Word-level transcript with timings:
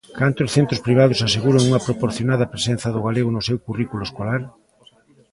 Cantos 0.19 0.53
centros 0.55 0.83
privados 0.87 1.19
aseguran 1.27 1.65
unha 1.69 1.83
proporcionada 1.87 2.49
presenza 2.53 2.87
do 2.95 3.01
galego 3.07 3.29
no 3.33 3.45
seu 3.47 3.57
currículo 3.67 4.03
escolar? 4.09 4.41